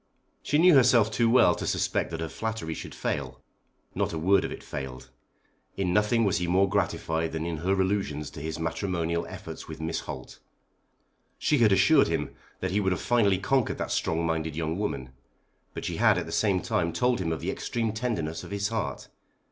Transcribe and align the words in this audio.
She 0.41 0.57
knew 0.57 0.73
herself 0.73 1.11
too 1.11 1.29
well 1.29 1.53
to 1.53 1.67
suspect 1.67 2.09
that 2.09 2.21
her 2.21 2.27
flattery 2.27 2.73
should 2.73 2.95
fail. 2.95 3.39
Not 3.93 4.13
a 4.13 4.17
word 4.17 4.43
of 4.43 4.51
it 4.51 4.63
failed. 4.63 5.11
In 5.77 5.93
nothing 5.93 6.23
was 6.25 6.39
he 6.39 6.47
more 6.47 6.67
gratified 6.67 7.33
than 7.33 7.45
in 7.45 7.57
her 7.57 7.79
allusions 7.79 8.31
to 8.31 8.39
his 8.41 8.57
matrimonial 8.57 9.27
efforts 9.27 9.67
with 9.67 9.79
Miss 9.79 9.99
Holt. 9.99 10.39
She 11.37 11.59
had 11.59 11.71
assured 11.71 12.07
him 12.07 12.33
that 12.61 12.71
he 12.71 12.79
would 12.79 12.93
have 12.93 12.99
finally 12.99 13.37
conquered 13.37 13.77
that 13.77 13.91
strong 13.91 14.25
minded 14.25 14.55
young 14.55 14.79
woman. 14.79 15.11
But 15.75 15.85
she 15.85 15.97
had 15.97 16.17
at 16.17 16.25
the 16.25 16.31
same 16.31 16.63
time 16.63 16.93
told 16.93 17.21
him 17.21 17.31
of 17.31 17.39
the 17.41 17.51
extreme 17.51 17.93
tenderness 17.93 18.43
of 18.43 18.49
his 18.49 18.69
heart. 18.69 19.07